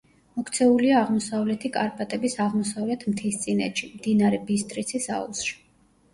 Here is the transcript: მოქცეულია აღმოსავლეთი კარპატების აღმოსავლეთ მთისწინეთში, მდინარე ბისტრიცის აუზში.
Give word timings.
მოქცეულია 0.37 0.95
აღმოსავლეთი 1.01 1.71
კარპატების 1.75 2.37
აღმოსავლეთ 2.47 3.07
მთისწინეთში, 3.13 3.93
მდინარე 4.01 4.43
ბისტრიცის 4.51 5.09
აუზში. 5.21 5.55